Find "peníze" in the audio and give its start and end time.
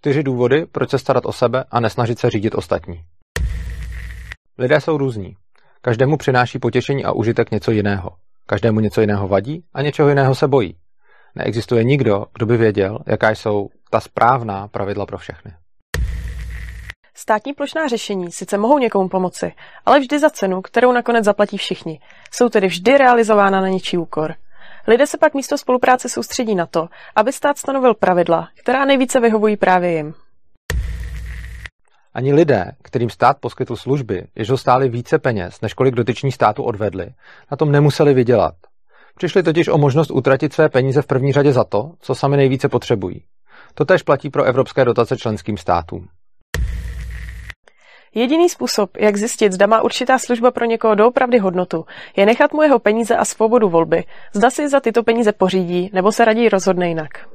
40.68-41.02, 52.78-53.16, 55.02-55.32